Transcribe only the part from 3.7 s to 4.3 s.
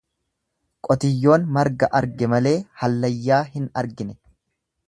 argine.